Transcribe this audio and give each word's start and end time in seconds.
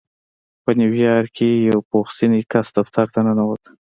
په 0.63 0.71
نيويارک 0.79 1.31
کې 1.37 1.49
يو 1.69 1.77
پوخ 1.89 2.07
سنی 2.17 2.41
کس 2.51 2.67
دفتر 2.77 3.05
ته 3.13 3.19
ننوت. 3.25 3.63